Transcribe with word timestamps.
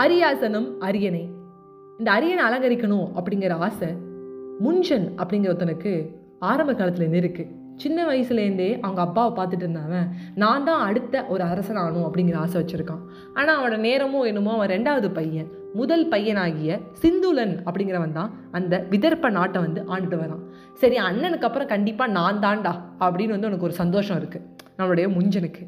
அரியாசனம் 0.00 0.66
அரியணை. 0.78 1.22
இந்த 1.98 2.08
அரியணை 2.14 2.42
அலங்கரிக்கணும் 2.46 3.06
அப்படிங்கிற 3.18 3.52
ஆசை 3.66 3.88
முன்ஷன் 4.64 5.06
அப்படிங்கிற 5.20 5.50
ஒருத்தனுக்கு 5.52 5.92
ஆரம்ப 6.48 6.72
காலத்துலேருந்து 6.72 7.20
இருக்குது 7.22 7.52
சின்ன 7.82 7.98
வயசுலேருந்தே 8.08 8.66
அவங்க 8.80 9.00
அப்பாவை 9.00 9.30
பார்த்துட்டு 9.38 9.64
இருந்தவன் 9.66 10.10
நான் 10.34 10.64
தான் 10.64 10.82
அடுத்த 10.88 11.24
ஒரு 11.28 11.42
அரசன் 11.42 11.80
ஆகணும் 11.82 12.06
அப்படிங்கிற 12.08 12.36
ஆசை 12.42 12.56
வச்சுருக்கான். 12.60 13.00
ஆனால் 13.34 13.56
அவனோட 13.56 13.78
நேரமோ 13.86 14.20
என்னமோ 14.26 14.52
அவன் 14.56 14.70
ரெண்டாவது 14.74 15.10
பையன் 15.10 15.48
முதல் 15.74 16.06
பையனாகிய 16.08 16.78
சிந்துலன் 17.02 17.56
அப்படிங்கிறவன் 17.66 18.16
தான் 18.18 18.30
அந்த 18.50 18.84
விதர்ப்ப 18.90 19.30
நாட்டை 19.30 19.60
வந்து 19.60 19.82
ஆண்டுட்டு 19.92 20.20
வரான். 20.24 20.44
சரி 20.82 20.98
அண்ணனுக்கு 21.08 21.48
அப்புறம் 21.50 21.72
கண்டிப்பாக 21.74 22.16
நான் 22.18 22.44
தான்டா 22.46 22.74
அப்படின்னு 23.00 23.36
வந்து 23.36 23.50
உனக்கு 23.52 23.68
ஒரு 23.70 23.80
சந்தோஷம் 23.82 24.20
இருக்குது 24.20 24.46
நம்மளுடைய 24.78 25.08
முஞ்சனுக்கு 25.16 25.64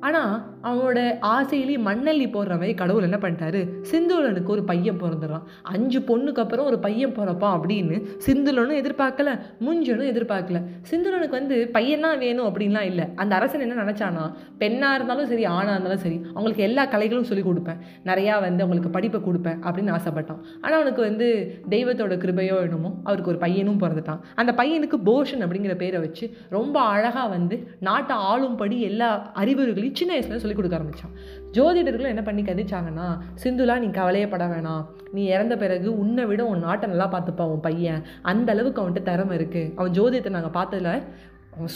ஆனால் 0.00 0.32
அவனோட 0.68 1.00
ஆசையிலேயே 1.32 1.80
மண்ணள்ளி 1.88 2.26
போடுற 2.34 2.54
மாதிரி 2.60 2.74
கடவுள் 2.74 3.06
என்ன 3.08 3.18
பண்ணிட்டாரு? 3.22 3.60
சிந்துலனுக்கு 3.90 4.52
ஒரு 4.56 4.62
பையன் 4.70 5.00
பிறந்துடுறான். 5.02 5.44
அஞ்சு 5.62 5.98
பொண்ணுக்கு 6.08 6.42
அப்புறம் 6.44 6.66
ஒரு 6.66 6.78
பையன் 6.78 7.14
பிறப்பான் 7.18 7.54
அப்படின்னு 7.56 7.96
சிந்துலனும் 8.26 8.78
எதிர்பார்க்கல 8.82 9.32
முஞ்சனும் 9.66 10.10
எதிர்பார்க்கல. 10.12 10.60
சிந்துலனுக்கு 10.90 11.36
வந்து 11.40 11.70
பையனா 11.72 12.10
வேணும் 12.18 12.48
அப்படின்லாம் 12.48 12.88
இல்லை. 12.90 13.06
அந்த 13.14 13.34
அரசன் 13.34 13.64
என்ன 13.66 13.82
நினச்சானா 13.82 14.24
பெண்ணாக 14.58 14.94
இருந்தாலும் 14.94 15.26
சரி 15.26 15.44
ஆணாக 15.44 15.74
இருந்தாலும் 15.76 16.02
சரி 16.04 16.18
அவங்களுக்கு 16.34 16.66
எல்லா 16.68 16.84
கலைகளும் 16.86 17.28
சொல்லிக் 17.30 17.48
கொடுப்பேன். 17.48 17.80
நிறையா 18.10 18.34
வந்து 18.46 18.62
அவங்களுக்கு 18.64 18.92
படிப்பை 18.96 19.20
கொடுப்பேன் 19.20 19.60
அப்படின்னு 19.66 19.94
ஆசைப்பட்டான். 19.98 20.40
ஆனால் 20.60 20.78
அவனுக்கு 20.80 21.02
வந்து 21.02 21.28
தெய்வத்தோட 21.70 22.14
கிருபையோ 22.24 22.58
என்னமோ 22.66 22.92
அவருக்கு 23.04 23.30
ஒரு 23.30 23.40
பையனும் 23.44 23.80
பிறந்துட்டான். 23.84 24.20
அந்த 24.34 24.54
பையனுக்கு 24.62 24.98
போஷன் 25.10 25.44
அப்படிங்கிற 25.46 25.76
பேரை 25.84 26.00
வச்சு 26.00 26.24
ரொம்ப 26.48 26.76
அழகாக 26.80 27.28
வந்து 27.28 27.58
நாட்டை 27.80 28.16
ஆளும்படி 28.32 28.78
எல்லா 28.90 29.10
அறிவுரைகளையும் 29.42 29.98
சின்ன 30.02 30.12
வயசுல 30.14 30.54
சொல்லிக் 30.56 30.74
கொடுக்க 30.74 30.78
ஆரம்பித்தான் 30.78 31.14
ஜோதிடர்களும் 31.56 32.12
என்ன 32.12 32.22
பண்ணி 32.22 32.42
கதிச்சாங்கன்னா 32.42 33.08
சிந்துலா 33.42 33.76
நீ 33.84 33.88
கவலையப்பட 34.00 34.44
வேணாம். 34.54 34.84
நீ 35.12 35.22
இறந்த 35.34 35.56
பிறகு 35.56 35.88
உன்னை 35.98 36.24
விட 36.24 36.42
உன் 36.46 36.64
நாட்டை 36.66 36.86
நல்லா 36.88 37.08
பார்த்துப்பான் 37.12 37.52
உன் 37.54 37.64
பையன். 37.68 38.02
அந்த 38.32 38.52
அளவுக்கு 38.52 38.82
அவன்கிட்ட 38.82 39.02
திறமை 39.10 39.34
இருக்குது 39.38 39.72
அவன் 39.76 39.94
ஜோதிடத்தை 39.98 40.32
நாங்கள் 40.36 40.56
பார்த்ததுல 40.58 40.92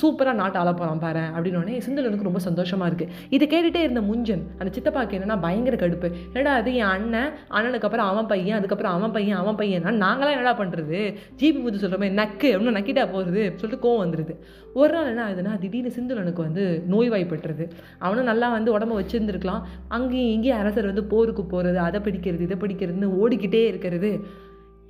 சூப்பராக 0.00 0.36
நாட்டை 0.40 0.58
ஆள 0.62 0.70
போகிறான் 0.72 1.02
பாரு 1.04 1.24
அப்படின்னோடனே 1.34 1.76
சிந்துலனுக்கு 1.86 2.28
ரொம்ப 2.28 2.42
சந்தோஷமாக 2.48 2.88
இருக்குது 2.90 3.12
இதை 3.36 3.44
கேட்டுகிட்டே 3.52 3.82
இருந்த 3.86 4.02
முஞ்சன் 4.10 4.42
அந்த 4.58 4.70
சித்தப்பாக்கு 4.76 5.16
என்னென்னா 5.18 5.38
பயங்கர 5.46 5.76
கடுப்பு. 5.82 6.08
என்னடா 6.32 6.54
அது 6.60 6.72
என் 6.80 6.90
அண்ணன் 6.94 7.30
அண்ணனுக்கு 7.56 7.88
அப்புறம் 7.88 8.08
அவன் 8.12 8.28
பையன் 8.32 8.58
அதுக்கப்புறம் 8.58 8.96
அவன் 8.98 9.14
பையன் 9.16 9.38
அவன் 9.42 9.58
பையனா 9.60 9.92
நாங்களாம் 10.04 10.34
என்னடா 10.36 10.54
பண்ணுறது 10.62 10.98
ஜிபி 11.40 11.60
புது 11.66 11.82
சொல்கிற 11.84 12.00
மாதிரி 12.02 12.18
நக்கு 12.22 12.50
அப்படின்னு 12.54 12.76
நக்கிட்டா 12.78 13.06
போகிறது 13.14 13.44
சொல்லிட்டு 13.60 13.84
கோவம் 13.86 14.02
வந்துடுது 14.04 14.36
ஒரு 14.80 14.92
நாள் 14.96 15.08
என்ன 15.12 15.22
ஆகுதுன்னா 15.26 15.54
திடீர்னு 15.62 15.96
சிந்துலனுக்கு 15.96 16.42
வந்து 16.48 16.64
நோய்வாய்ப்பட்டுறது 16.92 17.64
அவனும் 17.98 18.28
நல்லா 18.30 18.48
வந்து 18.56 18.74
உடம்ப 18.76 18.98
வச்சுருந்துருக்கலாம். 19.00 19.62
அங்கேயும் 19.96 20.32
இங்கேயும் 20.34 20.60
அரசர் 20.62 20.90
வந்து 20.90 21.04
போருக்கு 21.14 21.44
போகிறது 21.54 21.78
அதை 21.86 22.00
பிடிக்கிறது 22.06 22.46
இதை 22.48 22.58
பிடிக்கிறதுன்னு 22.62 23.08
ஓடிக்கிட்டே 23.22 23.62
இருக்கிறது. 23.72 24.10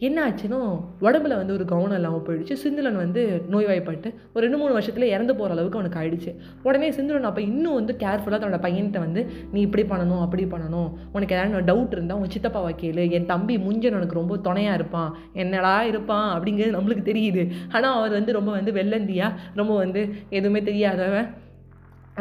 என்ன 0.01 0.19
ஆச்சுன்னா 0.27 0.59
உடம்புல 1.01 1.37
வந்து 1.37 1.53
ஒரு 1.53 1.65
கவனம் 1.65 1.95
இல்லாமல் 1.95 2.23
போயிடுச்சு. 2.27 2.53
சிந்துலன் 2.53 2.97
வந்து 2.97 3.43
நோய்வாய்ப்பட்டு 3.51 4.15
ஒரு 4.33 4.43
ரெண்டு 4.47 4.59
மூணு 4.59 4.79
வருஷத்துல 4.79 5.03
இறந்து 5.03 5.37
போகிற 5.37 5.55
அளவுக்கு 5.55 5.79
அவனுக்கு 5.79 6.01
ஆயிடுச்சு. 6.01 6.34
உடனே 6.62 6.91
சிந்துலன் 6.91 7.23
அப்போ 7.23 7.41
இன்னும் 7.41 7.75
வந்து 7.75 7.97
கேர்ஃபுல்லாக 7.98 8.41
தன்னோட 8.43 8.61
பையன்கிட்ட 8.67 8.98
வந்து 8.98 9.27
நீ 9.53 9.61
இப்படி 9.61 9.83
பண்ணணும் 9.83 10.21
அப்படி 10.21 10.45
பண்ணணும். 10.45 10.89
உனக்கு 11.12 11.34
ஏதாவது 11.34 11.75
டவுட் 11.75 11.93
இருந்தால் 11.93 12.19
உன் 12.19 12.34
சித்தப்பாவை 12.37 12.73
கேளு. 12.83 13.11
என் 13.11 13.27
தம்பி 13.27 13.56
முஞ்சன் 13.56 13.98
உனக்கு 14.01 14.15
ரொம்ப 14.15 14.37
துணையாக 14.37 14.75
இருப்பான். 14.75 15.17
என்னடா 15.33 15.84
இருப்பான்? 15.84 16.41
அப்படிங்கிறது 16.41 16.77
நம்மளுக்கு 16.78 17.05
தெரியுது. 17.11 17.51
ஆனால் 17.73 17.97
அவர் 17.97 18.11
வந்து 18.11 18.33
ரொம்ப 18.33 18.51
வந்து 18.51 18.73
வெள்ளந்தியாக 18.73 19.37
ரொம்ப 19.55 19.77
வந்து 19.77 20.15
எதுவுமே 20.31 20.62
தெரியாதவன். 20.62 21.39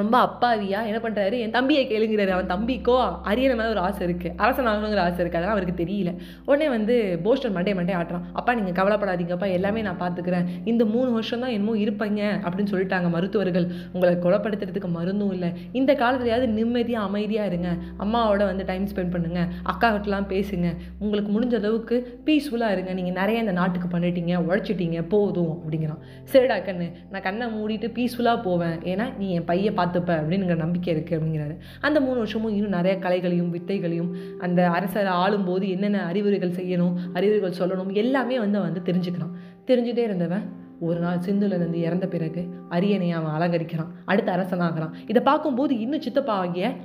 ரொம்ப 0.02 0.16
அப்பாவியா? 0.28 0.80
என்ன 0.90 1.00
பண்ணுறாரு 1.06 1.36
என் 1.44 1.56
தம்பியை 1.58 1.84
கேளுங்கிறாரு. 1.92 2.34
அவன் 2.38 2.52
தம்பிக்கோ? 2.54 2.98
அரியணை 3.30 3.56
மேலே 3.60 3.70
ஒரு 3.76 3.82
ஆசை 3.88 4.02
இருக்குது 4.08 4.34
அரசன் 4.44 4.70
ஆகணுங்கிற 4.72 5.02
ஆசை 5.08 5.20
இருக்குது 5.24 5.40
அதெல்லாம் 5.40 5.56
அவருக்கு 5.58 5.78
தெரியல. 5.84 6.12
உடனே 6.50 6.68
வந்து 6.76 6.96
போஸ்டர் 7.26 7.56
மண்டே 7.58 7.74
மண்டே 7.80 7.94
ஆட்டுறான். 8.00 8.26
அப்பா 8.40 8.52
நீங்கள் 8.60 8.78
கவலைப்படாதீங்கப்பா. 8.80 9.48
எல்லாமே 9.58 9.82
நான் 9.88 10.02
பார்த்துக்கிறேன் 10.04 10.48
இந்த 10.72 10.84
மூணு 10.94 11.10
வருஷம் 11.18 11.44
தான் 11.46 11.54
என்னமோ 11.56 11.76
இருப்பீங்க 11.86 12.22
அப்படின்னு 12.46 12.72
சொல்லிட்டாங்க 12.74 13.10
மருத்துவர்கள். 13.16 13.68
உங்களை 13.94 14.14
குலப்படுத்துறதுக்கு 14.26 14.92
மருந்தும் 14.98 15.34
இல்லை. 15.38 15.50
இந்த 15.80 15.92
காலத்துலையாவது 16.02 16.48
நிம்மதியாக 16.60 17.08
அமைதியாக 17.10 17.50
இருங்க. 17.52 17.70
அம்மாவோட 18.06 18.44
வந்து 18.52 18.66
டைம் 18.72 18.88
ஸ்பெண்ட் 18.92 19.14
பண்ணுங்கள் 19.16 19.50
அக்கா 19.74 19.88
கிட்டலாம் 19.96 20.30
பேசுங்க. 20.34 20.68
உங்களுக்கு 21.04 21.32
முடிஞ்ச 21.36 21.56
அளவுக்கு 21.62 21.96
பீஸ்ஃபுல்லாக 22.28 22.76
இருங்க. 22.76 22.92
நீங்கள் 23.00 23.18
நிறைய 23.22 23.44
இந்த 23.46 23.56
நாட்டுக்கு 23.60 23.88
பண்ணிட்டீங்க. 23.96 24.34
உழைச்சிட்டீங்க. 24.48 25.00
போதும் 25.14 25.54
அப்படிங்கிறான். 25.56 26.02
சரிடா 26.32 26.58
கண்ணு. 26.68 26.88
நான் 27.14 27.26
கண்ணை 27.28 27.48
மூடிட்டு 27.58 27.88
பீஸ்ஃபுல்லாக 27.98 28.40
போவேன். 28.48 28.78
ஏன்னா 28.92 29.06
நீ 29.22 29.28
என் 29.38 29.48
பையன் 29.52 29.78
பார்த்து 29.80 29.89
பார்த்துப்பேன் 29.90 30.20
அப்படிங்கிற 30.22 30.56
நம்பிக்கை 30.56 30.96
இருக்குது 30.96 31.18
அப்படிங்கிறாரு. 31.20 31.58
அந்த 31.82 32.00
மூணு 32.00 32.16
வருஷமும் 32.16 32.54
இன்னும் 32.54 32.70
நிறைய 32.70 33.00
கலைகளையும் 33.00 33.54
வித்தைகளையும் 33.56 34.12
அந்த 34.40 34.70
அரசரை 34.70 35.12
ஆளும்போது 35.12 35.70
என்னென்ன 35.70 36.06
அறிவுரைகள் 36.06 36.52
செய்யணும் 36.52 36.96
அறிவுரைகள் 37.14 37.60
சொல்லணும் 37.60 37.94
எல்லாமே 37.94 38.40
வந்து 38.40 38.58
அவன் 38.58 38.72
வந்து 38.72 38.92
தெரிஞ்சுக்கிறான். 38.92 39.36
தெரிஞ்சுட்டே 39.68 40.04
இருந்தவன் 40.10 40.68
ஒரு 40.80 41.00
நாள் 41.00 41.18
சிந்துலேருந்து 41.18 41.74
இறந்த 41.74 42.08
பிறகு 42.08 42.42
அரியணையை 42.70 43.12
அவன் 43.12 43.36
அலங்கரிக்கிறான். 43.38 43.90
அடுத்த 44.06 44.32
அரசனாகிறான். 44.32 44.94
இதை 45.08 45.22
பார்க்கும்போது 45.22 45.80
இன்னும் 45.80 46.02
சித்தப்பா 46.02 46.34
ஆகிய 46.34 46.76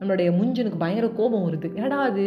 நம்மளுடைய 0.00 0.30
முஞ்சனுக்கு 0.38 0.78
பயங்கர 0.78 1.08
கோபம் 1.08 1.44
வருது. 1.46 1.74
என்னடா 1.74 1.98
அது? 2.02 2.24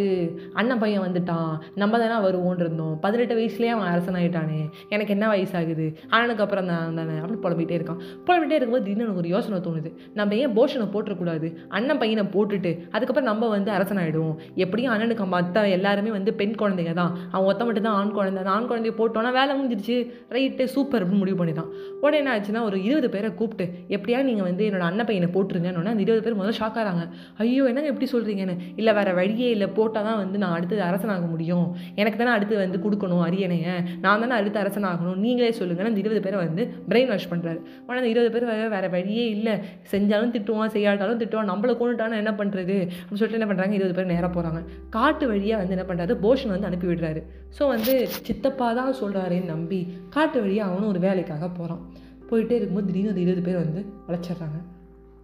அண்ணன் 0.53 0.77
பையன் 0.77 1.01
வந்துட்டான் 1.01 1.51
நம்ம 1.75 1.99
தானே 1.99 2.27
வருவோன்னு 2.27 2.59
இருந்தோம். 2.59 2.99
பதினெட்டு 2.99 3.35
வயசுலேயே 3.35 3.67
அவன் 3.67 3.89
அரசனாயிட்டானே. 3.93 4.69
எனக்கு 4.89 5.13
என்ன 5.13 5.27
வயசாகுது? 5.33 5.95
அண்ணனுக்கு 6.09 6.43
அப்புறம் 6.45 6.65
தான் 6.65 6.95
தானே? 6.95 7.13
அப்படின்னு 7.13 7.43
புலம்பிகிட்டே 7.43 7.77
இருக்கான். 7.79 7.99
புலம்பிகிட்டே 8.25 8.57
இருக்கும்போது 8.59 8.83
திடீர்னு 8.83 9.03
எனக்கு 9.03 9.21
ஒரு 9.21 9.27
யோசனை 9.27 9.59
தோணுது. 9.59 9.91
நம்ம 10.13 10.35
ஏன் 10.35 10.55
போஷனை 10.55 10.87
போட்டுறக்கூடாது 10.93 11.55
அண்ணன் 11.67 11.97
பையனை 11.97 12.23
போட்டுட்டு 12.23 12.71
அதுக்கப்புறம் 12.91 13.29
நம்ம 13.31 13.47
வந்து 13.47 13.71
அரசனாயிடுவோம். 13.71 14.35
எப்படியும் 14.55 14.93
அண்ணனுக்கு 14.93 15.27
மற்ற 15.27 15.67
எல்லாருமே 15.67 16.09
வந்து 16.09 16.33
பெண் 16.33 16.55
குழந்தைங்க 16.59 16.93
தான். 16.93 17.17
அவன் 17.31 17.47
ஒத்த 17.47 17.65
மட்டும் 17.65 17.83
தான் 17.83 17.93
ஆண் 17.93 18.11
குழந்தை. 18.11 18.43
அந்த 18.43 18.55
ஆண் 18.57 18.69
குழந்தைய 18.71 18.93
போட்டோன்னா 19.01 19.31
வேலை 19.31 19.55
முடிஞ்சிருச்சு. 19.59 19.97
ரைட்டு 20.29 20.63
சூப்பர் 20.63 21.03
அப்படின்னு 21.03 21.23
முடிவு 21.23 21.45
பண்ணிட்டான். 21.45 21.69
உடனே 22.01 22.17
என்ன 22.17 22.33
ஆச்சுன்னா 22.37 22.63
ஒரு 22.63 22.83
இருபது 22.83 23.09
பேரை 23.09 23.33
கூப்பிட்டு 23.33 23.97
எப்படியா 23.97 24.21
நீங்கள் 24.23 24.47
வந்து 24.49 24.65
என்னோட 24.69 24.85
அண்ணன் 24.91 25.05
பையனை 25.05 25.29
போட்டுருங்கன்னு 25.33 25.85
அந்த 25.85 26.05
இருபது 26.07 26.23
பேர் 26.25 26.39
முதல்ல 26.39 26.57
ஷாக் 26.59 26.77
ஆகிறாங்க 26.79 27.05
ஐயோ 27.37 27.58
ஐயோ 27.59 27.69
என்னங்க 27.69 27.89
எப்படி 27.91 28.07
சொல்கிறீங்கன்னு 28.13 28.53
இல்லை 28.79 28.91
வேறு 28.97 29.13
வழியே 29.17 29.47
இல்லை. 29.55 29.67
போட்டால் 29.77 30.05
தான் 30.07 30.19
வந்து 30.21 30.37
நான் 30.41 30.53
அடுத்தது 30.57 30.81
அரசனாக 30.89 31.25
முடியும். 31.31 31.65
எனக்கு 32.01 32.17
தானே 32.21 32.31
அடுத்து 32.35 32.55
வந்து 32.61 32.79
கொடுக்கணும் 32.83 33.23
அரியணையை. 33.25 33.73
நான் 34.03 34.21
தானே 34.23 34.35
அடுத்து 34.41 34.59
அரசனாகணும். 34.61 35.17
நீங்களே 35.23 35.49
சொல்லுங்கன்னு 35.59 35.91
அந்த 35.91 36.01
இருபது 36.03 36.21
பேரை 36.25 36.37
வந்து 36.43 36.63
பிரெயின் 36.91 37.11
வாஷ் 37.13 37.27
பண்ணுறாரு 37.31 37.59
ஆனால் 37.87 37.99
அந்த 38.01 38.11
இருபது 38.13 38.31
பேர் 38.35 38.47
வேறு 38.51 38.69
வேறு 38.75 38.89
வழியே 38.95 39.25
இல்லை. 39.35 39.55
செஞ்சாலும் 39.93 40.33
திட்டுவான் 40.35 40.73
செய்யாட்டாலும் 40.75 41.21
திட்டுவான். 41.23 41.51
நம்மளை 41.53 41.75
கொண்டுட்டானா 41.81 42.21
என்ன 42.23 42.33
பண்ணுறது 42.41 42.77
அப்படின்னு 42.85 43.19
சொல்லிட்டு 43.21 43.41
என்ன 43.41 43.49
பண்ணுறாங்க 43.51 43.77
இருபது 43.79 43.97
பேர் 43.99 44.11
நேராக 44.13 44.31
போகிறாங்க 44.37 44.61
காட்டு 44.95 45.27
வழியாக 45.33 45.61
வந்து 45.63 45.77
என்ன 45.77 45.87
பண்ணுறாரு 45.91 46.15
போஷன் 46.25 46.55
வந்து 46.55 46.69
அனுப்பி 46.71 46.89
விடுறாரு. 46.91 47.23
ஸோ 47.59 47.65
வந்து 47.75 47.95
சித்தப்பா 48.29 48.69
தான் 48.81 48.97
சொல்கிறாரேன்னு 49.01 49.53
நம்பி 49.55 49.81
காட்டு 50.17 50.39
வழியாக 50.45 50.71
அவனும் 50.71 50.91
ஒரு 50.93 51.01
வேலைக்காக 51.09 51.51
போகிறான் 51.59 51.83
போயிட்டே 52.31 52.57
இருக்கும்போது 52.59 52.89
திடீர்னு 52.89 53.13
ஒரு 53.15 53.23
இருபது 53.27 53.43
பேர் 53.49 53.63
வந்து 53.65 53.83
அழைச்சிட்றாங்க. 54.09 54.59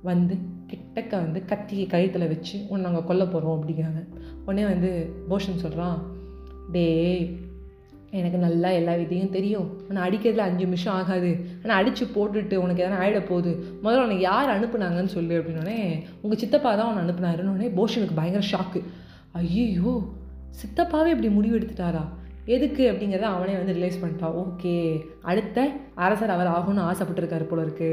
வந்து 0.09 0.35
கிட்டக்க 0.69 1.11
வந்து 1.23 1.45
கத்தியை 1.45 1.87
கழுத்தில் 1.87 2.31
வச்சு 2.33 2.57
உன்னை 2.69 2.83
நாங்கள் 2.85 3.07
கொல்ல 3.09 3.23
போகிறோம் 3.25 3.57
அப்படிங்கிறாங்க. 3.57 4.01
உடனே 4.45 4.63
வந்து 4.73 4.91
போஷன் 5.29 5.63
சொல்கிறான் 5.63 5.97
டேய் 6.75 7.25
எனக்கு 8.17 8.37
நல்லா 8.37 8.69
எல்லா 8.79 8.93
விதையும் 8.93 9.33
தெரியும். 9.35 9.67
ஆனால் 9.89 10.03
அடிக்கிறதுல 10.07 10.45
அஞ்சு 10.47 10.63
நிமிஷம் 10.65 10.93
ஆகாது. 10.93 11.31
ஆனால் 11.63 11.77
அடித்து 11.79 12.05
போட்டுட்டு 12.05 12.55
உனக்கு 12.55 12.83
எதனா 12.83 12.99
ஆகிட 13.03 13.19
போகுது. 13.25 13.51
முதல்ல 13.83 14.05
உனக்கு 14.07 14.19
யார் 14.19 14.53
அனுப்புனாங்கன்னு 14.55 15.15
சொல்லு 15.15 15.39
அப்படின்னோடனே 15.39 15.79
உங்கள் 16.21 16.41
சித்தப்பா 16.43 16.71
தான் 16.75 16.89
உன்னை 16.89 17.01
அனுப்புனாருன்னொடனே 17.05 17.69
போஷனுக்கு 17.79 18.19
பயங்கர 18.21 18.45
ஷாக்கு. 18.51 18.81
ஐயோ 19.41 19.93
சித்தப்பாவே 20.61 21.09
இப்படி 21.13 21.29
முடிவு 21.29 21.57
எடுத்துட்டாரா? 21.59 22.03
எதுக்கு? 22.45 22.83
அப்படிங்கிறத 22.91 23.29
அவனே 23.35 23.55
வந்து 23.55 23.73
ரிலைஸ் 23.73 24.01
பண்ணிட்டான். 24.01 24.35
ஓகே 24.43 24.75
அடுத்த 25.21 25.67
அரசர் 25.95 26.35
அவர் 26.35 26.53
ஆகணும்னு 26.57 26.87
ஆசைப்பட்டிருக்காரு 26.89 27.43
போல 27.43 27.61
இருக்கு. 27.61 27.89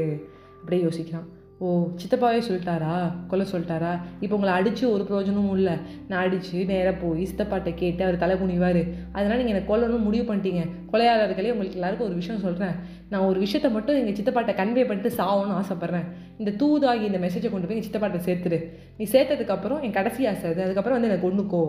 அப்படியே 0.59 0.83
யோசிக்கிறான். 0.83 1.27
ஓ 1.65 1.67
சித்தப்பாவே 2.01 2.39
சொல்லிட்டாரா? 2.47 2.93
கொல்ல 3.29 3.43
சொல்லிட்டாரா? 3.51 3.91
இப்போ 4.19 4.35
உங்களை 4.37 4.53
அடித்து 4.59 4.91
ஒரு 4.93 5.03
பிரயோஜனமும் 5.03 5.57
இல்லை. 5.57 5.75
நான் 6.07 6.23
அடித்து 6.25 6.65
நேராக 6.71 6.95
போய் 7.03 7.27
சித்தப்பாட்ட 7.29 7.73
கேட்டு 7.81 8.03
அவர் 8.03 8.17
தலை 8.23 8.35
குனிவார். 8.37 8.81
அதனால் 9.11 9.39
நீங்கள் 9.41 9.53
என்னை 9.53 9.63
கொல்லணும்னு 9.69 10.07
முடிவு 10.07 10.25
பண்ணிட்டீங்க. 10.29 10.63
கொலையாளர்களே 10.91 11.51
உங்களுக்கு 11.51 11.77
எல்லாருக்கும் 11.79 12.07
ஒரு 12.07 12.15
விஷயம் 12.15 12.41
சொல்கிறேன் 12.45 12.75
நான் 13.09 13.27
ஒரு 13.29 13.39
விஷயத்த 13.45 13.69
மட்டும் 13.71 13.99
எங்கள் 13.99 14.17
சித்தப்பாட்டை 14.19 14.55
கன்வே 14.61 14.85
பண்ணிட்டு 14.89 15.11
சாகணும்னு 15.19 15.57
ஆசைப்பட்றேன். 15.61 16.07
இந்த 16.37 16.51
தூதாகி 16.61 17.05
இந்த 17.11 17.21
மெசேஜை 17.25 17.51
கொண்டு 17.51 17.67
போய் 17.67 17.77
எங்கள் 17.77 17.89
சித்தப்பாட்ட 17.89 18.21
சேர்த்துரு 18.27 18.59
நீ 18.97 19.05
சேர்த்ததுக்கப்புறம் 19.15 19.81
என் 19.81 19.97
கடைசி 19.99 20.27
ஆசை 20.31 20.49
அது. 20.51 20.61
அதுக்கப்புறம் 20.67 20.97
வந்து 20.99 21.11
எனக்கு 21.11 21.29
ஒன்றுக்கோ 21.31 21.63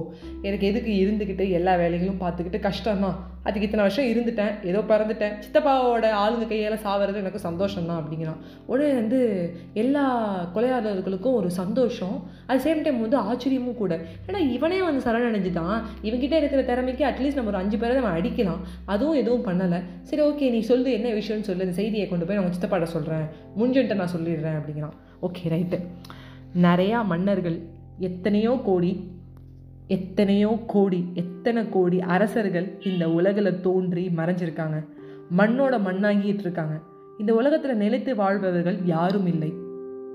எனக்கு 0.48 0.66
எதுக்கு 0.72 0.92
இருந்துக்கிட்டு 1.04 1.46
எல்லா 1.60 1.74
வேலைகளும் 1.84 2.22
பார்த்துக்கிட்டு 2.24 2.60
கஷ்டம் 2.68 3.06
தான் 3.06 3.18
அதுக்கு 3.44 3.66
இத்தனை 3.66 3.84
வருஷம் 3.86 4.08
இருந்துட்டேன். 4.12 4.52
ஏதோ 4.70 4.80
பிறந்துட்டேன். 4.90 5.34
சித்தப்பாவோட 5.44 6.10
ஆளுங்க 6.22 6.46
கையால் 6.50 6.76
சாவறது 6.86 7.20
எனக்கு 7.22 7.40
சந்தோஷம் 7.46 7.88
தான் 7.90 8.00
அப்படிங்கிறான். 8.00 8.40
உடனே 8.66 8.92
வந்து 9.00 9.20
எல்லா 9.82 10.04
கொலையாளர்களுக்கும் 10.54 11.38
ஒரு 11.40 11.50
சந்தோஷம். 11.60 12.16
அது 12.46 12.64
சேம் 12.66 12.84
டைம் 12.86 13.00
வந்து 13.06 13.18
ஆச்சரியமும் 13.30 13.80
கூட. 13.82 14.00
ஏன்னா 14.28 14.42
இவனே 14.56 14.80
வந்து 14.88 15.04
சரணடைஞ்சிட்டான். 15.08 15.76
இவன்கிட்ட 16.08 16.38
இருக்கிற 16.42 16.62
திறமைக்கு 16.72 17.06
அட்லீஸ்ட் 17.12 17.40
நம்ம 17.40 17.54
ஒரு 17.54 17.62
அஞ்சு 17.62 17.78
பேரை 17.78 17.96
நம்ம 18.00 18.14
அடிக்கலாம். 18.18 18.62
அதுவும் 18.94 19.20
எதுவும் 19.24 19.46
பண்ணலை. 19.50 19.80
சரி 20.02 20.24
ஓகே 20.28 20.50
நீ 20.56 20.62
சொல்லு 20.72 20.90
என்ன 20.98 21.14
விஷயம்னு 21.20 21.48
சொல்லு. 21.50 21.66
இந்த 21.68 21.78
செய்தியை 21.82 22.08
கொண்டு 22.08 22.26
போய் 22.26 22.40
நான் 22.40 22.54
சித்தப்பாட 22.58 22.72
சித்தப்பாட்ட 22.74 22.94
சொல்கிறேன் 22.96 23.26
முன்ஜன்ட்ட 23.60 23.94
நான் 24.00 24.14
சொல்லிடுறேன் 24.14 24.56
அப்படிங்கிறான். 24.58 24.94
ஓகே 25.26 25.42
ரைட்டு 25.54 25.78
நிறையா 26.66 26.98
மன்னர்கள் 27.12 27.56
எத்தனையோ 28.08 28.52
கோடி 28.68 28.90
எத்தனையோ 29.86 30.58
கோடி 30.66 31.10
எத்தனை 31.14 31.68
கோடி 31.68 32.00
அரசர்கள் 32.00 32.78
இந்த 32.84 33.10
உலகில் 33.10 33.60
தோன்றி 33.60 34.10
மறைஞ்சிருக்காங்க. 34.16 34.84
மண்ணோட 35.36 35.74
மண்ணாகிட்டு 35.80 36.38
இருக்காங்க 36.38 36.80
இந்த 37.18 37.34
உலகத்தில் 37.34 37.76
நிலைத்து 37.76 38.16
வாழ்பவர்கள் 38.16 38.78
யாரும் 38.84 39.26
இல்லை. 39.26 39.52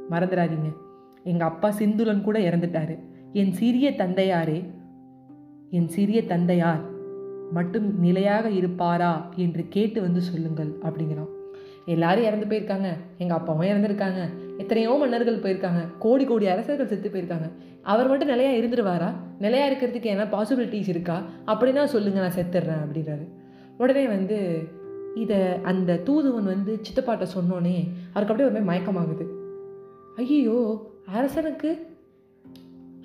மறந்துடாதீங்க 0.10 0.75
எங்கள் 1.24 1.48
அப்பா 1.48 1.71
சிந்துலன் 1.71 2.21
கூட 2.21 2.39
இறந்துட்டாரு. 2.39 3.00
என் 3.33 3.51
சிறிய 3.51 3.89
தந்தையாரே 3.89 4.63
என் 5.69 5.88
சிறிய 5.88 6.25
தந்தையார் 6.25 6.81
மட்டும் 7.51 8.00
நிலையாக 8.00 8.50
இருப்பாரா 8.50 9.31
என்று 9.36 9.66
கேட்டு 9.69 10.01
வந்து 10.01 10.21
சொல்லுங்கள் 10.21 10.77
அப்படிங்கிறான். 10.81 11.30
எல்லாரும் 11.86 12.24
இறந்து 12.24 12.45
போயிருக்காங்க. 12.45 12.88
எங்கள் 13.18 13.38
அப்பாவும் 13.38 13.68
இறந்துருக்காங்க. 13.68 14.30
எத்தனையோ 14.60 14.96
மன்னர்கள் 14.98 15.40
போயிருக்காங்க. 15.40 15.82
கோடி 16.00 16.26
கோடி 16.26 16.48
அரசர்கள் 16.48 16.88
செத்து 16.88 17.10
போயிருக்காங்க. 17.10 17.52
அவர் 17.82 18.08
மட்டும் 18.08 18.28
நிலையா 18.28 18.52
இருந்துருவாரா? 18.52 19.10
நிலையா 19.40 19.66
இருக்கிறதுக்கு 19.68 20.04
என்ன 20.04 20.24
பாசிபிலிட்டிஸ் 20.24 20.88
இருக்கா? 20.88 21.18
அப்படின்னா 21.48 21.84
சொல்லுங்கள் 21.84 22.24
நான் 22.24 22.38
செத்துடுறேன் 22.38 22.82
அப்படின்றாரு. 22.86 23.28
உடனே 23.78 24.08
வந்து 24.08 24.38
இதை 25.16 25.38
அந்த 25.64 25.96
தூதுவன் 25.96 26.44
வந்து 26.44 26.82
சித்தப்பாட்ட 26.82 27.26
சொன்னோன்னே 27.38 27.78
அவருக்கு 28.14 28.34
அப்படியே 28.34 28.50
ஒரு 28.50 28.62
மாதிரி 28.62 28.70
மயக்கமாகுது. 28.70 29.26
ஐயோ 30.16 30.58
அரசனுக்கு 31.06 31.70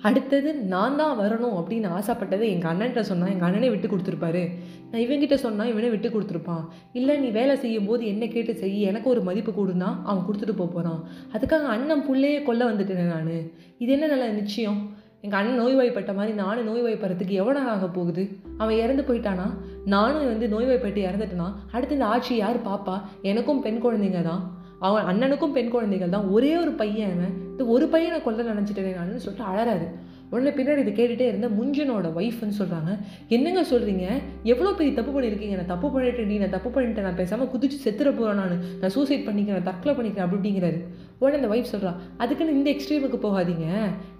அடுத்தது 0.07 0.49
நான் 0.73 0.97
தான் 0.99 1.19
வரணும் 1.19 1.55
அப்படின்னு 1.59 1.87
ஆசைப்பட்டதை 1.97 2.47
எங்கள் 2.53 2.71
அண்ணன்கிட்ட 2.71 3.01
சொன்னால் 3.09 3.31
எங்கள் 3.33 3.47
அண்ணனே 3.47 3.69
விட்டு 3.73 3.87
கொடுத்துருப்பாரு. 3.91 4.43
நான் 4.89 5.03
இவங்கிட்ட 5.05 5.35
சொன்னால் 5.43 5.71
இவனே 5.71 5.89
விட்டு 5.93 6.09
கொடுத்துருப்பான். 6.09 6.65
இல்லை 6.99 7.17
நீ 7.17 7.29
வேலை 7.29 7.55
செய்யும் 7.55 7.85
போது 7.85 8.05
என்ன 8.07 8.27
கேட்டு 8.27 8.55
செய் 8.55 8.81
எனக்கு 8.81 9.09
ஒரு 9.09 9.21
மதிப்பு 9.21 9.51
கொடுனா 9.51 9.89
அவன் 10.03 10.25
கொடுத்துட்டு 10.27 10.55
போக 10.59 10.69
போகிறான் 10.71 11.01
அதுக்காக 11.35 11.71
அண்ணன் 11.75 12.05
புள்ளையே 12.09 12.43
கொல்ல 12.43 12.71
வந்துட்டேன் 12.71 13.13
நான். 13.13 13.31
இது 13.77 13.91
என்ன 13.91 14.07
நல்ல 14.07 14.27
நிச்சயம்? 14.27 14.79
எங்கள் 15.21 15.39
அண்ணன் 15.39 15.61
நோய்வாய்ப்பட்ட 15.61 16.13
மாதிரி 16.13 16.33
நானும் 16.35 16.67
நோய்வாய்ப்படுறதுக்கு 16.69 17.39
எவ்வளோ 17.41 17.59
ஆக 17.59 17.87
போகுது? 17.87 18.23
அவன் 18.57 18.77
இறந்து 18.77 19.03
போயிட்டானா? 19.07 19.47
நானும் 19.85 20.27
வந்து 20.27 20.47
நோய்வாய்ப்பட்டு 20.47 21.01
இறந்துட்டேனா? 21.07 21.47
அடுத்து 21.71 21.93
இந்த 21.93 22.05
ஆட்சி 22.05 22.35
யார் 22.35 22.59
பாப்பா? 22.67 22.97
எனக்கும் 23.21 23.61
பெண் 23.61 23.81
குழந்தைங்க 23.85 24.21
தான். 24.21 24.43
அவன் 24.79 25.09
அண்ணனுக்கும் 25.11 25.57
பெண் 25.57 25.69
குழந்தைகள் 25.69 26.09
தான். 26.09 26.29
ஒரே 26.29 26.57
ஒரு 26.57 26.71
பையன் 26.71 27.13
அவன். 27.15 27.35
இந்த 27.55 27.65
ஒரு 27.73 27.85
பையனை 27.91 28.17
கொல்ல 28.23 28.43
நினச்சிட்டேன் 28.51 28.97
நான் 28.99 29.23
சொல்லிட்டு 29.25 29.49
அழறாரு. 29.51 29.85
உடனே 30.31 30.51
பின்னாடி 30.57 30.81
இது 30.83 30.91
கேட்டுகிட்டே 30.97 31.27
இருந்த 31.31 31.47
முஞ்சனோட 31.57 32.07
ஒய்ஃப்னு 32.19 32.55
சொல்கிறாங்க 32.57 32.91
என்னங்க 33.35 33.61
சொல்கிறீங்க 33.71 34.05
எவ்வளோ 34.51 34.71
பெரிய 34.79 34.91
தப்பு 34.97 35.11
பண்ணியிருக்கீங்க? 35.15 35.55
நான் 35.59 35.71
தப்பு 35.73 35.87
பண்ணிட்டேன் 35.93 36.29
நீ 36.31 36.37
நான் 36.41 36.53
தப்பு 36.55 36.69
பண்ணிட்டேன் 36.75 37.07
நான் 37.07 37.19
பேசாமல் 37.21 37.49
குதிச்சு 37.53 37.77
செத்துற 37.85 38.11
போகிறேன் 38.17 38.39
நான். 38.41 38.65
நான் 38.81 38.93
சூசைட் 38.97 39.25
பண்ணிக்கிறேன் 39.27 39.67
தற்கொலை 39.69 39.93
பண்ணிக்கிறேன் 39.99 40.27
அப்படிங்கிறாரு. 40.27 40.81
உடனே 41.21 41.39
அந்த 41.41 41.51
ஒய்ஃப் 41.53 41.71
சொல்கிறா 41.73 41.93
அதுக்குன்னு 42.23 42.57
இந்த 42.57 42.69
எக்ஸ்ட்ரீமுக்கு 42.75 43.19
போகாதீங்க. 43.27 43.69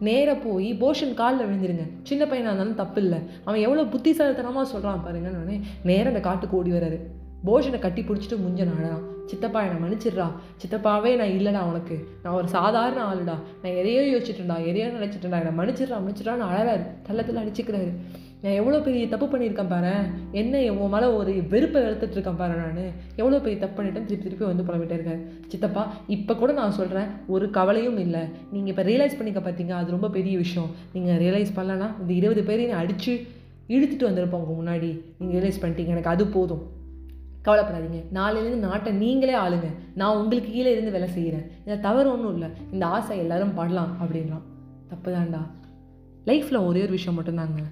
நேராக 0.10 0.38
போய் 0.48 0.70
போஷன் 0.86 1.14
காலில் 1.22 1.46
விழுந்துருங்க. 1.50 1.88
சின்ன 2.12 2.24
பையனாக 2.32 2.54
இருந்தாலும் 2.54 2.80
தப்பு 2.84 3.02
இல்லை 3.06 3.22
அவன் 3.48 3.62
எவ்வளோ 3.68 3.88
புத்திசாலித்தனமாக 3.96 4.68
சொல்கிறான் 4.74 5.06
பாருங்கன்னு 5.08 5.44
உடனே 5.44 5.60
நேராக 5.92 6.14
அந்த 6.16 6.24
காட்டுக்கு 6.30 6.60
ஓடி 6.62 6.74
வராரு. 6.80 7.00
போஷனை 7.48 7.80
கட்டி 7.86 8.02
பிடிச்சிட்டு 8.02 8.38
முஞ்ச 8.46 8.60
நாடான் 8.72 9.04
சித்தப்பா 9.30 9.60
என்னை 9.66 9.78
மன்னிச்சிடுறா. 9.84 10.26
சித்தப்பாவே 10.62 11.12
நான் 11.20 11.32
இல்லைடா 11.38 11.62
உனக்கு. 11.70 11.96
நான் 12.24 12.36
ஒரு 12.40 12.48
சாதாரண 12.56 13.00
ஆளுடா. 13.12 13.36
நான் 13.62 13.78
எதையோ 13.82 14.02
யோசிச்சுட்டேன்டா 14.12 14.58
எதையோ 14.70 14.88
நினச்சிட்டேன்டா 14.98 15.40
என்னை 15.44 15.54
மன்னிச்சிடுறா 15.60 15.98
மன்னிச்சிடுறான்னு 16.04 16.50
அழறாரு. 16.50 16.84
தள்ளத்தில் 17.08 17.42
அடிச்சுக்கிறாரு. 17.44 17.90
நான் 18.44 18.58
எவ்வளோ 18.60 18.80
பெரிய 18.88 19.04
தப்பு 19.12 19.28
பண்ணியிருக்கேன் 19.32 19.72
பாரு. 19.72 19.94
என்ன 20.40 20.62
உன் 20.82 20.92
மேலே 20.96 21.08
ஒரு 21.20 21.32
வெறுப்பை 21.54 21.80
வெளுத்துட்டு 21.86 22.16
இருக்கேன் 22.18 22.40
பாரு 22.42 22.56
நான். 22.62 22.92
எவ்வளோ 23.22 23.40
பெரிய 23.46 23.58
தப்பு 23.64 23.76
பண்ணிட்டேன் 23.78 24.08
திருப்பி 24.10 24.26
திருப்பி 24.28 24.46
வந்து 24.52 24.66
புலம்பிட்டே 24.68 24.98
இருக்கேன் 25.00 25.22
சித்தப்பா 25.52 25.84
இப்போ 26.16 26.36
கூட 26.42 26.54
நான் 26.60 26.78
சொல்கிறேன் 26.80 27.10
ஒரு 27.36 27.48
கவலையும் 27.58 28.00
இல்லை. 28.06 28.24
நீங்கள் 28.54 28.74
இப்போ 28.76 28.86
ரியலைஸ் 28.92 29.18
பண்ணிக்க 29.22 29.42
பார்த்தீங்க 29.48 29.76
அது 29.80 29.98
ரொம்ப 29.98 30.10
பெரிய 30.18 30.36
விஷயம். 30.46 30.70
நீங்கள் 30.96 31.20
ரியலைஸ் 31.26 31.58
பண்ணலன்னா 31.60 31.90
இந்த 32.02 32.14
இருபது 32.20 32.44
பேரையும் 32.52 32.80
அடித்து 32.84 33.14
இழுத்துட்டு 33.76 34.10
வந்திருப்போம் 34.10 34.44
உங்கள் 34.46 34.60
முன்னாடி. 34.62 34.92
நீங்கள் 35.20 35.36
ரியலைஸ் 35.38 35.62
பண்ணிட்டீங்க 35.64 35.94
எனக்கு 35.98 36.16
அது 36.16 36.26
போதும். 36.38 36.64
கவலைப்படாதீங்க. 37.46 38.04
நாளையிலேருந்து 38.14 38.66
நாட்டை 38.68 38.94
நீங்களே 38.94 39.34
ஆளுங்க. 39.34 39.68
நான் 39.96 40.18
உங்களுக்கு 40.18 40.52
கீழே 40.52 40.72
இருந்து 40.72 40.92
வேலை 40.92 41.08
செய்கிறேன் 41.08 41.52
இதில் 41.66 41.80
தவறு 41.80 42.12
ஒன்றும் 42.12 42.34
இல்லை. 42.34 42.50
இந்த 42.72 42.86
ஆசை 42.86 43.18
எல்லாரும் 43.18 43.58
படலாம் 43.58 43.94
அப்படின்றான். 44.02 44.44
தப்பு 44.88 45.12
தான்டா 45.12 45.42
லைஃப்பில் 46.26 46.66
ஒரே 46.66 46.82
ஒரு 46.82 46.90
விஷயம் 46.90 47.24
மட்டும்தாங்க. 47.24 47.64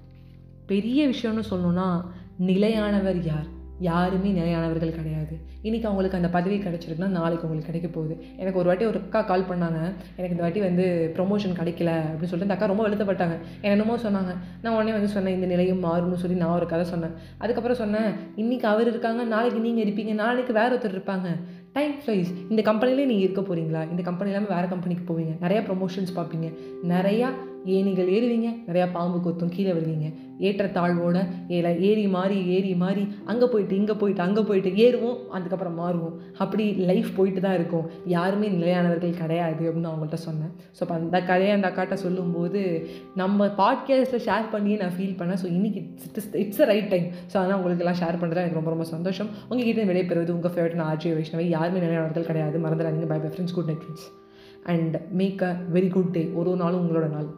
பெரிய 0.66 1.08
விஷயம்னு 1.08 1.44
சொல்லணும்னா 1.50 2.06
நிலையானவர் 2.38 3.24
யார்? 3.24 3.62
யாருமே 3.80 4.30
நிலையானவர்கள் 4.30 4.96
கிடையாது. 4.96 5.36
இன்றைக்கி 5.64 5.84
அவங்களுக்கு 5.84 6.18
அந்த 6.18 6.30
பதவி 6.30 6.58
கிடச்சிருக்குன்னா 6.58 7.08
நாளைக்கு 7.08 7.46
உங்களுக்கு 7.48 7.72
கிடைக்க 7.72 7.88
போகுது. 7.88 8.24
எனக்கு 8.38 8.60
ஒரு 8.60 8.68
வாட்டி 8.68 8.86
ஒரு 8.86 9.00
அக்கா 9.00 9.22
கால் 9.22 9.48
பண்ணாங்க. 9.50 9.80
எனக்கு 10.16 10.30
இந்த 10.30 10.42
வாட்டி 10.42 10.60
வந்து 10.60 11.14
ப்ரொமோஷன் 11.18 11.58
கிடைக்கல 11.60 11.92
அப்படின்னு 12.10 12.32
சொல்லிட்டு 12.32 12.48
அந்த 12.48 12.54
அக்கா 12.54 12.66
ரொம்ப 12.66 12.90
வெளுத்தப்பட்டாங்க 12.90 13.38
என்னென்னமோ 13.62 13.96
சொன்னாங்க. 13.96 14.34
நான் 14.62 14.76
உடனே 14.76 14.92
வந்து 14.92 15.08
சொன்னேன் 15.08 15.34
இந்த 15.34 15.46
நிலையும் 15.46 15.84
மாறும்னு 15.86 16.22
சொல்லி 16.24 16.38
நான் 16.38 16.56
ஒரு 16.56 16.66
கதை 16.66 16.86
சொன்னேன். 16.86 17.12
அதுக்கப்புறம் 17.38 17.78
சொன்னேன் 17.78 18.12
இன்றைக்கி 18.36 18.64
அவர் 18.64 18.88
இருக்காங்க 18.88 19.24
நாளைக்கு 19.24 19.60
நீங்கள் 19.60 19.86
இருப்பீங்க 19.86 20.14
நாளைக்கு 20.14 20.54
வேறு 20.54 20.76
ஒருத்தர் 20.76 20.98
இருப்பாங்க. 20.98 21.30
டைம் 21.74 21.94
ஃப்ளைஸ் 22.06 22.32
இந்த 22.50 22.62
கம்பெனிலே 22.72 23.06
நீங்கள் 23.12 23.26
இருக்க 23.28 23.42
போகிறீங்களா 23.42 23.90
இந்த 23.90 24.02
கம்பெனி 24.02 24.30
இல்லாமல் 24.30 24.56
வேறு 24.56 24.68
கம்பெனிக்கு 24.68 25.14
போவீங்க. 25.14 25.34
நிறையா 25.46 25.62
ப்ரொமோஷன்ஸ் 25.70 26.14
பார்ப்பீங்க. 26.16 26.50
நிறையா 26.84 27.30
ஏணிகள் 27.78 28.12
ஏறுவீங்க. 28.18 28.50
நிறையா 28.68 28.86
பாம்பு 28.92 29.18
கொத்தும் 29.26 29.54
கீழே 29.56 29.72
வருவீங்க. 29.78 30.08
ஏற்றத்தாழ்வோட 30.48 31.18
ஏல 31.56 31.68
ஏறி 31.90 32.08
மாறி 32.08 32.38
ஏறி 32.56 32.72
மாறி 32.76 33.04
அங்கே 33.32 33.48
போயிட்டு 33.54 33.76
இங்கே 33.82 33.96
போயிட்டு 34.02 34.24
அங்கே 34.26 34.42
போயிட்டு 34.42 34.72
ஏறுவோம். 34.86 35.20
அதுக்கப்புறம் 35.36 35.78
மாறுவோம். 35.82 36.16
அப்படி 36.44 36.66
லைஃப் 36.90 37.10
போயிட்டு 37.18 37.42
தான் 37.42 37.58
இருக்கும். 37.60 37.86
யாருமே 38.16 38.48
நிலையானவர்கள் 38.48 39.20
கிடையாது 39.22 39.64
அப்படின்னு 39.68 39.86
நான் 39.86 39.94
அவங்கள்ட்ட 39.94 40.20
சொன்னேன். 40.28 40.52
ஸோ 40.78 40.82
அப்போ 40.86 40.96
அந்த 40.96 41.22
கதையை 41.30 41.54
அந்த 41.58 41.70
அக்காட்ட 41.72 41.98
சொல்லும்போது 42.06 42.62
நம்ம 43.22 43.48
பாட்காஸ்ட்டில் 43.62 44.26
ஷேர் 44.28 44.52
பண்ணியே 44.56 44.78
நான் 44.84 44.96
ஃபீல் 44.98 45.18
பண்ணேன். 45.22 45.42
ஸோ 45.44 45.46
இன்னைக்கு 45.58 45.82
it's 46.08 46.36
it's 46.44 46.62
a 46.66 46.66
right 46.66 46.92
time 46.96 47.08
so 47.32 47.38
அதனால் 47.42 47.58
உங்களுக்கெல்லாம் 47.60 48.02
ஷேர் 48.02 48.20
பண்ணுறது 48.24 48.44
எனக்கு 48.44 48.60
ரொம்ப 48.62 48.74
ரொம்ப 48.76 48.88
சந்தோஷம். 48.96 49.30
உங்ககிட்ட 49.50 49.86
விடைபெறுவது 49.92 50.36
உங்கள் 50.38 50.56
ஃபேவரட் 50.56 50.80
நான் 50.82 50.92
ஆர்ஜி 50.96 51.16
வைஷ்ணவை. 51.20 51.48
யாருமே 51.58 51.80
நிலையானவர்கள் 51.86 52.30
கிடையாது. 52.32 52.60
மறந்துடாதீங்க. 52.66 53.10
Bye 53.14 53.20
bye 53.26 53.32
friends 53.36 53.58
good 53.60 53.72
night 53.72 53.86
friends 53.86 54.10
and 54.74 54.98
make 55.22 55.44
a 55.44 55.54
very 55.78 55.90
good 55.90 56.14
day 56.18 56.26
ஒரு 56.34 56.50
ஒரு 56.50 56.62
நாளும் 56.66 56.82
உங்களோட 56.84 57.08
நாள். 57.16 57.30